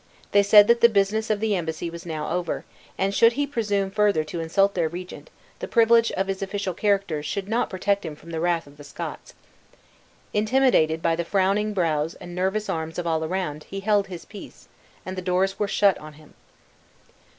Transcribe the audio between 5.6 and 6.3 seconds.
privilege of